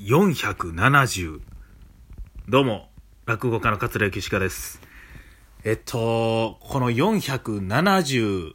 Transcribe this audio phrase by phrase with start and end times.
[0.00, 1.40] 470
[2.48, 2.88] どうも
[3.26, 4.80] 落語家の桂幸鹿です。
[5.62, 8.54] えっとこの470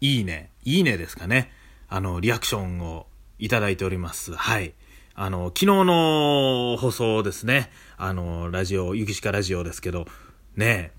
[0.00, 0.52] いいね。
[0.64, 1.50] いいねですかね。
[1.88, 3.08] あのリアクションを
[3.40, 4.32] いただいております。
[4.32, 4.74] はい。
[5.16, 7.72] あの昨日の放送ですね。
[7.96, 10.06] あのラジオゆきしかラジオですけど
[10.54, 10.92] ね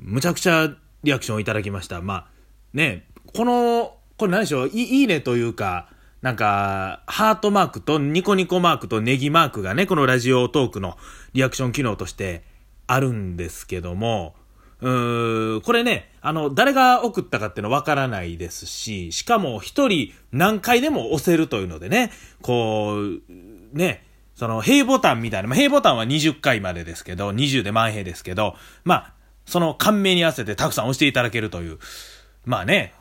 [0.00, 2.02] むちゃくちゃリアクションをいただきました。
[2.02, 2.26] まあ
[2.72, 4.68] ねこのこれ何でしょう？
[4.68, 5.91] いいいねというか
[6.22, 10.96] なんか、ハートマークとニコニコマークとネギマークがね、このラジオトークの
[11.32, 12.44] リアクション機能として
[12.86, 14.36] あるんですけども、
[14.80, 28.54] うーん、これね、あの、誰が送ったかっていうのわからないですし、しかも一人何回でも押せるというのでね、こう、ね、その、平ボタンみたいな、まあ、平ボタンは20回までですけど、20で万平ですけど、
[28.84, 31.78] まあ、その感銘に合わせてたくさん押していただけるという、
[32.44, 32.94] まあね、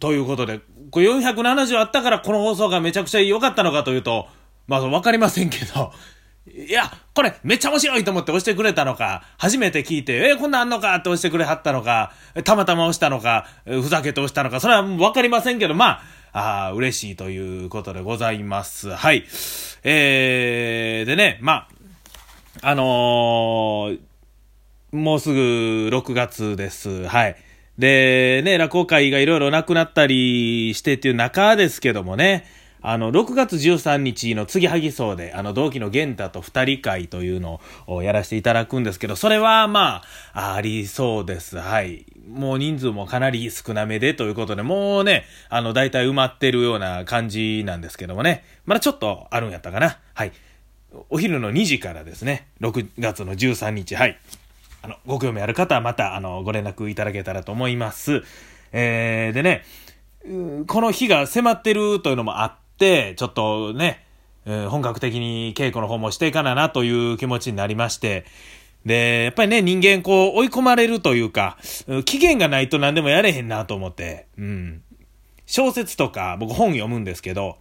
[0.00, 0.60] ということで、
[0.90, 4.28] これ470あったからこの放送がめちゃくちゃ良かったのかというと、
[4.66, 5.92] まあわかりませんけど、
[6.46, 12.12] いや、これめっちゃ面白いと思って押してくれたのか、初めて聞いて、えー、こんなんあんのかって押してくれはったのか、
[12.44, 16.00] たまたま押したのか、ふざけて押したのか、それはわかりませんけど、ま
[16.32, 18.90] あ、あ嬉しいということでございます。
[18.94, 19.24] はい。
[19.84, 21.68] えー、でね、ま
[22.62, 24.00] あ、あのー、
[24.92, 27.06] もうすぐ6月です。
[27.06, 27.36] はい。
[27.78, 32.44] で、ね、落語会がいろいろなくなったりしてっていう中ですけどもね、
[32.80, 41.56] あの、6月13日の次はぎそうで、あの、同期の玄太と二人会というのをやらせていただくんですけど、それはまあ、ありそうです。
[41.58, 42.06] はい。
[42.28, 49.98] もう人数もかなり少なめでということで、もうね、あの、大体埋まってるような感じなんですけどもね、まだちょっとあるんやったかな。
[50.14, 50.32] はい。
[51.10, 54.18] お昼の2時からですね、6月の13日、はい。
[54.82, 58.22] あの、ご興味ある方はまた、あの、ご連絡いただけたらと思います。
[58.72, 59.64] えー、でね、
[60.66, 64.04] この日が迫ってるというのもあって、ちょっとね、
[64.44, 68.24] 本格的に稽古の方もしていかななという気持ちになりまして、
[68.84, 71.58] で、やっぱりね、人間こう追い込まれるというか、
[72.04, 74.82] 期限がないと何でもやれへんなと思って、うん。
[75.46, 77.58] 小説とか僕本読むんですけど、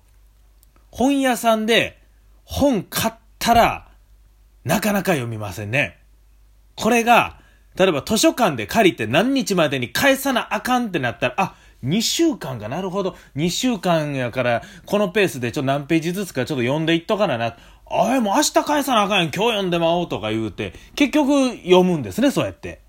[0.91, 2.00] 本屋さんで
[2.44, 3.88] 本買ったら
[4.63, 6.00] なかなか読みませんね。
[6.77, 7.39] これが、
[7.75, 13.15] 例えば図書館で借りて何日までに返さなあかんってなったら、あ、2週間かなるほど。
[13.35, 17.55] 2週間やから、このペースでちょっと何ページずつかちょっと読んでいっとかなな。
[17.89, 19.27] あれ、もう明日返さなあかんやん。
[19.27, 22.81] 今日読んでまおうとか言うて、結局読むんですね、そうやって。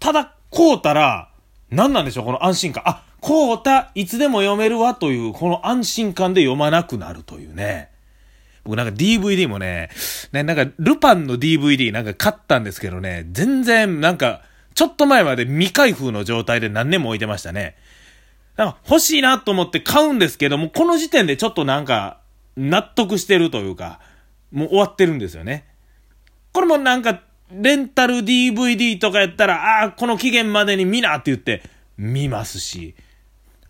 [0.00, 1.30] ただ、こうたら、
[1.70, 2.82] 何なんでしょう、この安心感。
[2.86, 7.90] あ、こうた、いつでも読めるわという、この安心感で読まなくなるというね。
[8.66, 9.90] 僕なんか DVD もね、
[10.32, 14.42] ね、なんかルパンの DVD なんか買ったんですけどね、全然なんか、
[14.74, 17.76] ちょっと前まで未開封の状態で何年も置いてましたね。
[18.56, 22.20] なんか欲しいなと思って買うんですけども、この時点でちょっとなんか、
[22.56, 24.00] 納得してるというか、
[24.50, 25.64] もう終わってるんですよね。
[26.52, 27.22] これもなんか、
[27.52, 31.62] レンタル DVD とかやったら、ああ、この期限までに見なって言って
[31.96, 32.96] 見ますし、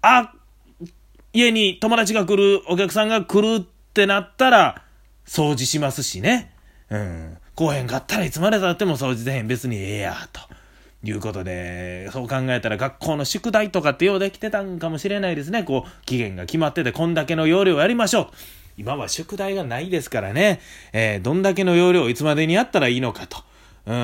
[0.00, 0.32] あ
[1.34, 4.82] 家に友達が来る、お客さんが来るってなったら、
[5.26, 6.52] 掃除しますしね。
[6.90, 7.36] うん。
[7.54, 10.40] こうへんかったらいつまでたっても掃除でへん別にええや、と。
[11.04, 15.62] いうことで、そう考えたら学校の宿題とかってようできてたんかもしれないですね。
[15.62, 18.28] こう、期限が決まってて、こんだけの容量やりましょう。
[18.78, 20.60] 今は宿題がないですからね。
[20.92, 23.38] えー、どんだけの容量をいつまでにやったらいいのかと。
[23.86, 23.94] う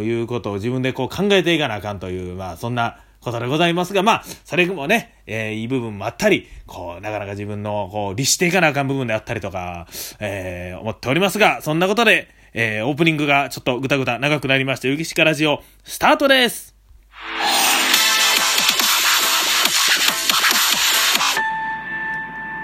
[0.00, 9.86] ん、いうことを自分でこう考えていかなあかんという、まあそんなことでございますが、まあ、それもね、えー、いい部分もあったり、こう、なかなか自分の、こう、律していかなあかん部分であったりとか、
[10.18, 16.74] えー、思っておりますが、そんなことで、えー、オープニングがちょっとぐたぐた長くなりまして、ゆきしかラジオ、スタートです。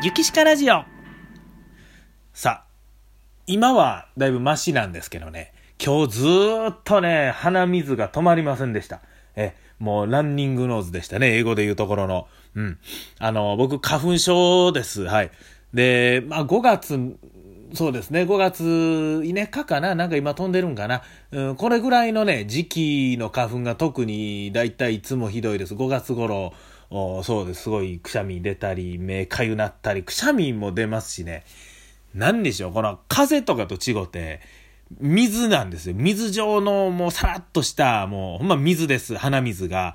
[0.02, 0.82] ゆきしかラジオ。
[2.32, 2.64] さあ、
[3.46, 5.52] 今はだいぶマシなんですけどね、
[5.84, 6.26] 今日ず
[6.70, 9.00] っとね、鼻水が止まりませんでした。
[9.36, 11.36] え、もうランニングノーズでしたね。
[11.36, 12.26] 英語で言うところの。
[12.54, 12.78] うん。
[13.18, 15.02] あの、僕、花粉症です。
[15.04, 15.30] はい。
[15.72, 17.16] で、まあ、5月、
[17.74, 25.74] そうですね、5月、稲かかななんか今飛んでるんかな、うん、これぐらいのね、時期の花粉が特にだいたいいつもひどいです。
[25.74, 26.54] 5月頃、
[26.90, 27.64] そうです。
[27.64, 31.44] すごいくしゃみ出たり、目かゆなったり、くしゃみも出ますしね。
[32.14, 34.40] 何でしょう、この風とかと違って、
[35.00, 35.94] 水なんですよ。
[35.96, 39.16] 水状のもうさらっとした、もうほんま水です。
[39.16, 39.94] 鼻水が。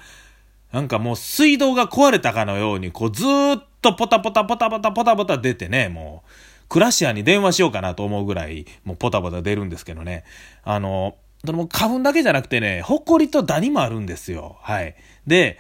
[0.71, 6.29] なんかもう水道が壊れたかのように、こうずーっとポタポタポタポタポタポタ出てね、もう、
[6.69, 10.23] クラシアに電話しようかなと思うぐらい、もうポタポタ出るんですけどね。
[10.63, 14.57] あの、でも花粉だけじゃなくてね、ほこりとダニもあるんですよ。
[14.61, 14.95] はい。
[15.27, 15.59] で、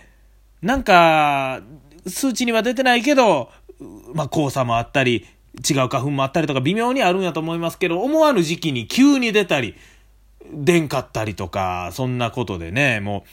[0.61, 1.61] なんか、
[2.07, 3.51] 数値には出てないけど、
[4.13, 5.27] まあ、黄砂もあったり、
[5.57, 9.75] 違う花粉もあったりとか微妙にあるんやと思いますけど、思わぬ時期に急に出たり、
[10.51, 13.23] 出んかったりとか、そんなことでね、も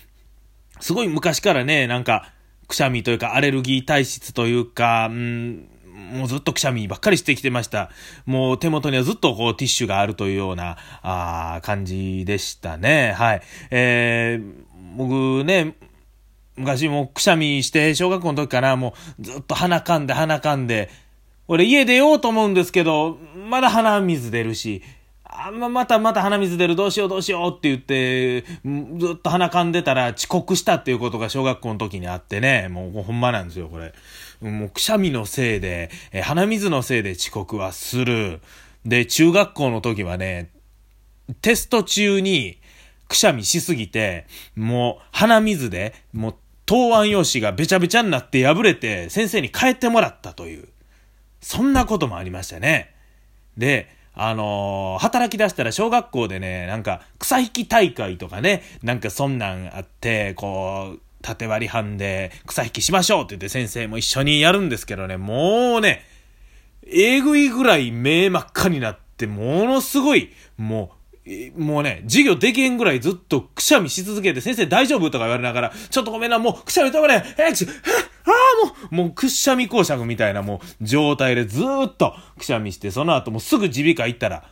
[0.80, 2.32] う、すごい昔からね、なんか、
[2.70, 5.68] くしゃみというかアレルギー体質というか、うん、
[6.12, 7.90] もうずっとくしゃみばっかりしてきてました。
[8.26, 13.12] もう手元にはずっとこうティッシュがあるというような、あ感じでしたね。
[13.16, 13.42] はい。
[13.70, 15.76] えー、僕ね、
[16.56, 20.90] 昔もくしゃみして小学校の時からもうずっと鼻かんで鼻かんで、
[21.52, 23.18] 俺家出ようと思うんですけど、
[23.48, 24.82] まだ鼻水出るし、
[25.24, 28.42] あんま、またまた鼻水出る、どうしようどうしようって言って、
[29.00, 33.92] ずっと鼻かんでたら遅刻したっていうことが小学校の時にあってね、もうほんまなんですよ、これ。
[34.40, 38.40] もうくしゃみのせいで、え鼻水のせいで遅刻はする。
[38.86, 40.50] で、中学校の時はね、
[41.42, 42.58] テスト中に
[43.08, 46.34] くしゃみしすぎて、もう鼻水で、もう
[46.66, 50.68] 答案用紙がべちゃべちゃになって破れて先生に帰ってもらったという、
[51.40, 52.94] そんなこともありましたね。
[53.56, 66.04] で、あのー、働き出したら小学校でね、なんか草引き大会とかね、なんかそんなんあって、こう、縦割り班で草引きしましょうって言って先生も一緒にやるんですけどね、もうね、
[66.86, 70.92] えぐいぐらい目真っ赤になって、ものすごい、も
[71.56, 78.09] う、もうね、授業できへんぐらいずっとくしゃみし続けて、先生大丈夫とか言われながら、ちょっとごめんな、もうくしゃみ止まれ、えくし、ああ、
[78.90, 84.44] もう、くしゃみ講釈みたいなもう状態でずーっとくしゃみして、その後もうすぐ耳鼻科行ったら、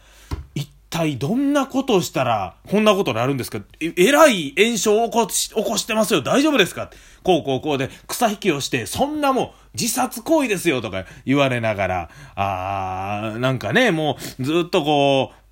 [0.54, 3.60] 一体どんなことをしたら、こんなことになるんですか？
[3.80, 6.22] え、えらい炎症を起こし、起こしてますよ。
[6.22, 6.90] 大丈夫ですか？
[7.22, 15.47] こうこうこうで草引きをして、そんなもう自殺行為ですよとか言われながら、あー、なんかね、もうずっとこう、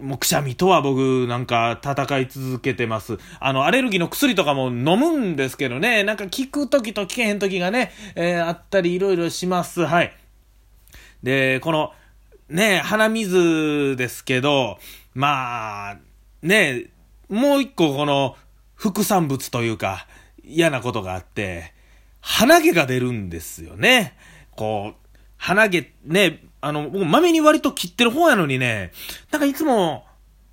[0.00, 3.18] もうくしゃみとは僕なんか戦い続けてます。
[3.38, 9.86] あの、アレルギーの薬とかも飲むんですけどね、なんか効く時と効けへん時がね、えー、あったりいろいろします。
[9.86, 10.12] はい。
[11.22, 11.92] で、この、
[12.48, 14.78] ね、鼻水ですけど、
[15.14, 15.96] まあ、
[16.42, 16.90] ね、
[17.28, 18.36] もう一個この
[18.74, 20.06] 副産物というか
[20.42, 21.72] 嫌なことがあって、
[22.20, 24.16] 鼻毛が出るんですよね。
[24.50, 25.03] こう、
[25.44, 28.92] 鼻毛、ね、あの、僕、豆に割と切ってる方やのにね、
[29.30, 30.06] なんかいつも、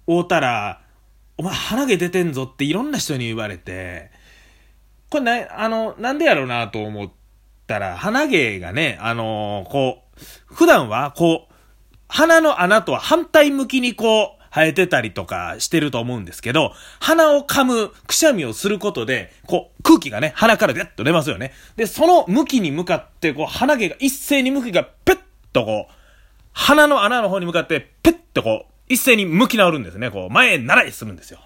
[0.06, 0.82] 会うたら、
[1.38, 4.12] お前鼻毛出てんぞっていろんな人に言われて、
[5.10, 7.10] これな、あの、なんでやろうなと思っ
[7.68, 11.54] たら、鼻毛がね、あのこう、普段は、こう、
[12.10, 21.54] 鼻の穴とは反対向きにこう、生えてたりとかしてると思うんですけど、鼻を噛む、くしゃみをすることで、こう、空気がね、鼻からギュッと出ますよね。
[21.78, 25.20] で、その向きに向かって、こう、鼻毛が一斉に向きがペッ
[25.54, 25.94] とこう、
[26.52, 30.12] 鼻の穴の方に向かって、ペッとこう、一斉に向き直るんですね。
[30.12, 31.40] こう、前へ習いするんですよ。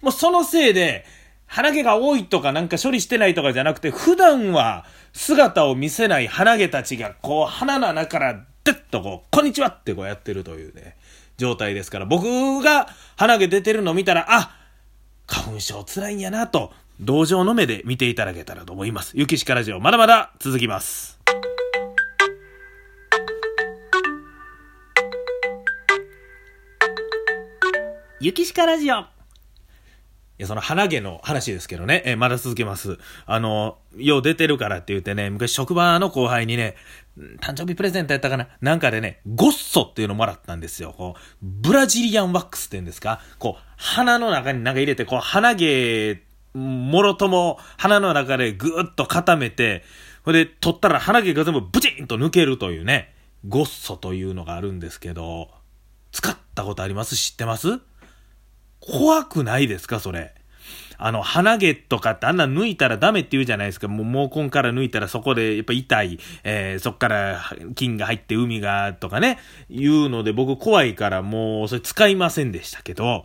[0.00, 1.04] もうそのせいで、
[1.46, 10.96] 鼻毛が多いとかなんか処理してないとかじゃなくて、普段は姿を見せない鼻毛たちが、こう、鼻の穴から、でっとこう、こんにちはってこうやってるというね。
[11.40, 14.54] 状態ですから、僕が鼻毛出てるのを見たら、あ
[15.26, 19.12] 花粉症辛いんやなと、同情の目で見ていただけたらと思います。
[19.14, 21.18] ゆきしかラジオ、まだまだ続きます。
[28.20, 29.19] ゆきしかラジオ
[30.40, 32.98] や、その鼻毛の話ですけどね、え、まだ続けます。
[33.26, 36.76] あの、よう出てるからって言ってね、昔職場の後輩にね、
[37.40, 38.48] 誕生日プレゼントやったかな？
[38.60, 40.94] なんかでね、ゴッソっていうのもらったんですよ。
[40.96, 43.20] こう、ブラジリアンワックスって言うんですか？
[43.38, 46.22] こう、鼻の中になんか入れて、こう、鼻毛、
[46.54, 49.84] もろとも鼻の中でぐーっと固めて、
[50.24, 53.14] それで取ったら鼻毛が全部ブチンと抜けるというね、
[53.46, 55.48] ゴッソというのがあるんですけど、
[56.12, 57.16] 使ったことあります？
[57.16, 57.80] 知ってます？
[58.80, 60.34] 怖くないですかそれ。
[61.02, 63.88] あの、鼻毛とかってあんな抜いたらダメって言うじゃないですか。
[63.88, 67.40] もう毛根から抜いたらそこでやっぱ痛い、えー、そっから
[67.74, 69.38] 菌が入って海がとかね、
[69.70, 73.24] 言うので僕怖いからもうそれ使いませんでしたけど、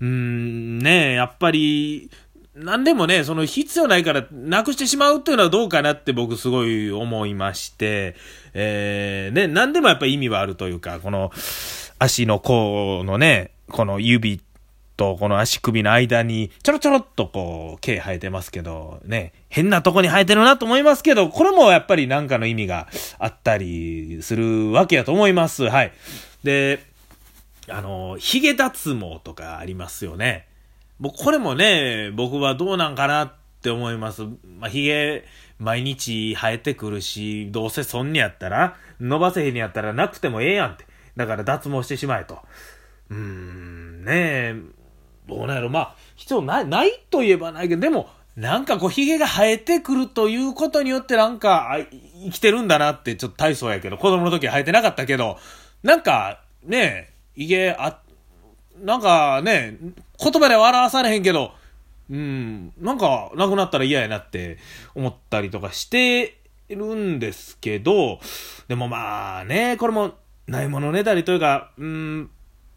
[0.00, 2.10] うーん、ねやっぱり、
[2.56, 8.16] 何でもね、その必要ないからなくしてしまうっていうのはどうかなって僕すごい思いまして、
[8.52, 11.30] えー、ね、何でもやっぱ意味はあるというか、この
[12.00, 14.42] 足の甲のね、この指
[14.96, 25.68] とこの足首の間にちょろちょろっとこう毛生えてますけど、ね、変なとこに生えてるなと思いますけど、これもやっぱり何かの意味があったりするわけやと思います。
[25.68, 25.92] はい。
[26.42, 26.84] で、
[27.68, 30.46] あの、髭脱毛とかありますよね。
[30.98, 33.32] もうこれもね、僕はどうなんかなっ
[33.62, 34.22] て思います。
[34.22, 35.24] まあ、髭
[35.58, 40.86] 毎日生えてくるし、どうせそんにやったら、伸ばせへんにやったらなくてもええやんって。
[41.16, 42.38] だから脱毛してしまえと。
[43.10, 44.56] うーん、ねえ、
[45.28, 51.76] どうなんやろ、まあ、必要ない、ないと言えばないけど、でも、なんかこう、髭が生えてくるということによってなんか、
[52.24, 55.38] 生きてるんだなって、ちょっと体操やけど、子供の時生えてなかったけど、
[55.82, 57.98] なんか、ねえ、髭あ、
[58.80, 59.76] なんかね、
[60.22, 61.52] 言葉では表されへんけど、
[62.10, 64.58] うん、なんか、なくなったら嫌やなって
[64.94, 66.38] 思ったりとかして
[66.68, 68.18] るんですけど、
[68.68, 70.14] でもまあね、これも、
[70.46, 72.30] ないものねだりというか、うん、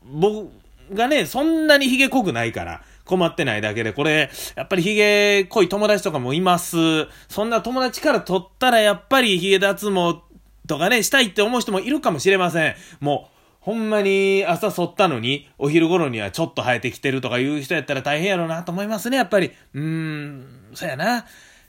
[0.05, 0.51] 僕
[0.93, 6.77] がね、そんなに髭濃くないから、困ってないだけで、これ、やっぱり髭濃い友達とかもいます。
[7.29, 10.15] そんな友達から取ったら、やっぱり髭脱毛
[10.67, 12.75] とかね、したいって思う人もいるかもしれません。
[12.99, 19.51] もう、ほんまに朝剃ったのに、お昼頃にはちょっと生えてきてるとかいう人やったら大変やろうなと思いますね、やっぱり。
[19.73, 21.25] うーん、そやな。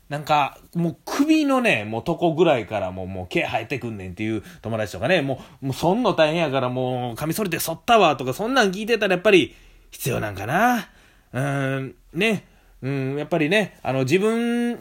[0.08, 9.54] なんか、もう首のね、もうとこぐらいからもう、もう毛生えてくんねんっていう友達とかね、もう、もうそんの大変やからもう、カミソリで剃ったわとか、そんなん聞いてたらやっぱり
[9.90, 10.88] 必要なんかな。
[11.32, 12.44] うん、ね、
[12.82, 14.78] うん、やっぱりね、あの、自分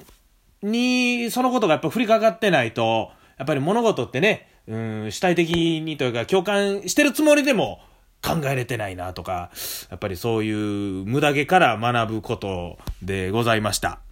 [0.61, 7.79] にそのことがやっぱ降りかかってないと、やっぱり物事ってね、うん、主体的にというか共感してるつもりでも
[8.23, 9.51] 考えれてないなとか、
[9.89, 14.04] やっぱりそういう無駄毛から学ぶことでございました。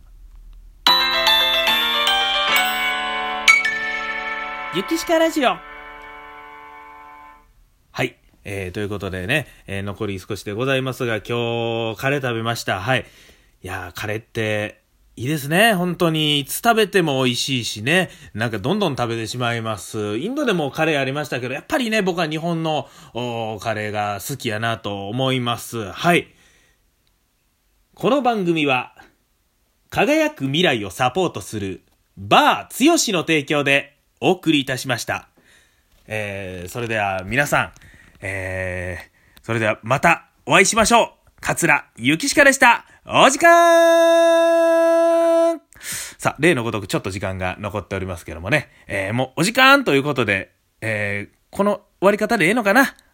[4.75, 5.50] ゆきしかラジオ
[7.92, 8.18] はい。
[8.44, 12.82] えー、ということでね、えー、残り少しでございますが、今日、カレー食べました。
[12.82, 13.06] はい。
[13.62, 14.82] いやー、カレーって、
[15.15, 15.75] いいですね。
[15.75, 18.10] 本当に、いつ食べても美味しいしね。
[18.34, 20.18] なんかどんどん食べてしまいます。
[20.18, 22.89] インドでもカレーありましたけど、やっぱりね、僕は日本の
[23.62, 25.92] カレーが好きやなと思います。
[25.92, 26.34] はい。
[27.94, 28.96] この番組は、
[29.92, 31.84] 輝く未来をサポートする、
[32.18, 33.92] バーつよしの提供で
[34.25, 35.27] お送りいたしました。
[36.08, 37.74] えー、それでは皆さん、
[38.22, 41.10] えー、それではまたお会いしましょう。
[41.42, 42.86] 桂ゆきしかでした。
[43.06, 43.50] お時間
[46.18, 52.96] さあ、例のごとくちょっと時間が残っておりますけどもね、えー、もうお時間ということで、えー、この終わり方でええのかな？